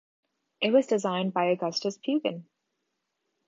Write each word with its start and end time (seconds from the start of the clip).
It 0.61 0.71
was 0.73 0.87
designed 0.87 1.31
by 1.31 1.49
Augustus 1.51 1.95
Pugin. 1.99 2.45